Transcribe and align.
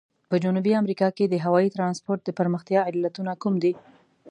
په 0.29 0.35
جنوبي 0.43 0.71
امریکا 0.81 1.07
کې 1.17 1.25
د 1.27 1.35
هوایي 1.45 1.69
ترانسپورت 1.75 2.21
د 2.25 2.29
پرمختیا 2.39 2.79
علتونه 2.89 3.31
کوم 3.41 3.55
دي؟ 3.63 3.73